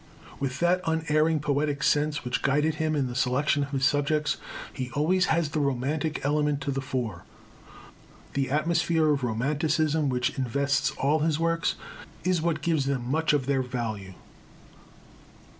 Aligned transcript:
With 0.39 0.59
that 0.61 0.81
unerring 0.87 1.41
poetic 1.41 1.83
sense 1.83 2.25
which 2.25 2.41
guided 2.41 2.73
him 2.81 2.95
in 2.95 3.05
the 3.05 3.13
selection 3.13 3.61
of 3.65 3.69
his 3.69 3.85
subjects, 3.85 4.37
he 4.73 4.89
always 4.95 5.27
has 5.27 5.49
the 5.49 5.59
romantic 5.59 6.25
element 6.25 6.59
to 6.61 6.71
the 6.71 6.81
fore. 6.81 7.23
The 8.33 8.49
atmosphere 8.49 9.11
of 9.13 9.23
romanticism 9.23 10.09
which 10.09 10.39
invests 10.39 10.89
all 10.97 11.19
his 11.19 11.37
works, 11.39 11.75
is 12.23 12.41
what 12.41 12.63
gives 12.63 12.85
them 12.87 13.11
much 13.11 13.31
of 13.31 13.45
their 13.45 13.61
value. 13.61 14.15